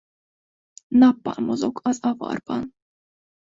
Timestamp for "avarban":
2.01-2.71